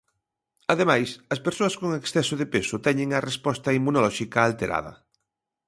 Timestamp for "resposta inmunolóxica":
3.29-4.39